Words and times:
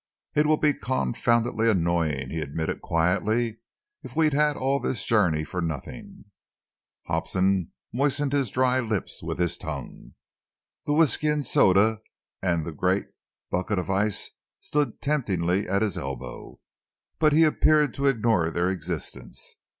"It 0.33 0.47
will 0.47 0.57
be 0.57 0.73
confoundedly 0.73 1.69
annoying," 1.69 2.31
he 2.31 2.39
admitted 2.41 2.81
quietly, 2.81 3.59
"if 4.01 4.15
we've 4.15 4.33
had 4.33 4.57
all 4.57 4.79
this 4.79 5.05
journey 5.05 5.43
for 5.43 5.61
nothing." 5.61 6.25
Hobson 7.05 7.71
moistened 7.93 8.33
his 8.33 8.49
dry 8.49 8.79
lips 8.79 9.21
with 9.21 9.37
his 9.37 9.59
tongue. 9.59 10.15
The 10.87 10.93
whisky 10.93 11.27
and 11.27 11.45
soda 11.45 12.01
and 12.41 12.65
the 12.65 12.71
great 12.71 13.09
bucket 13.51 13.77
of 13.77 13.91
ice 13.91 14.31
stood 14.59 15.03
temptingly 15.03 15.69
at 15.69 15.83
his 15.83 15.99
elbow, 15.99 16.59
but 17.19 17.31
he 17.31 17.43
appeared 17.43 17.93
to 17.93 18.07
ignore 18.07 18.49
their 18.49 18.71
existence. 18.71 19.57